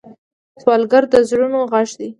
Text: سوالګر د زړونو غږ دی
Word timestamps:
سوالګر 0.61 1.03
د 1.13 1.15
زړونو 1.29 1.59
غږ 1.71 1.89
دی 1.99 2.07